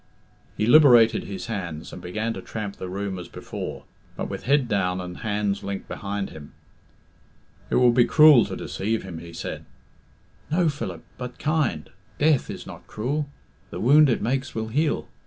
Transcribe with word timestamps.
He 0.57 0.65
liberated 0.65 1.25
his 1.25 1.45
hands, 1.45 1.93
and 1.93 2.01
began 2.01 2.33
to 2.33 2.41
tramp 2.41 2.77
the 2.77 2.89
room 2.89 3.19
as 3.19 3.27
before, 3.27 3.83
but 4.17 4.31
with 4.31 4.45
head 4.45 4.67
down 4.67 4.97
dud 4.97 5.17
hands 5.17 5.61
linked 5.61 5.87
behind 5.87 6.31
him. 6.31 6.53
"It 7.69 7.75
will 7.75 7.91
be 7.91 8.05
cruel 8.05 8.43
to 8.45 8.55
deceive 8.55 9.03
him," 9.03 9.19
he 9.19 9.31
said. 9.31 9.63
"No, 10.49 10.69
Philip, 10.69 11.03
but 11.19 11.37
kind. 11.37 11.91
Death 12.17 12.49
is 12.49 12.65
not 12.65 12.87
cruel. 12.87 13.29
The 13.69 13.79
wound 13.79 14.09
it 14.09 14.23
makes 14.23 14.55
will 14.55 14.69
heal. 14.69 15.07